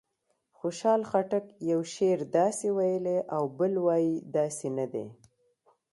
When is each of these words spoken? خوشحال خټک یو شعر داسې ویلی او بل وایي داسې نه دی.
خوشحال 0.57 1.01
خټک 1.09 1.45
یو 1.71 1.81
شعر 1.93 2.19
داسې 2.39 2.67
ویلی 2.77 3.17
او 3.35 3.43
بل 3.59 3.73
وایي 3.85 4.15
داسې 4.35 4.67
نه 4.77 4.85
دی. 4.93 5.07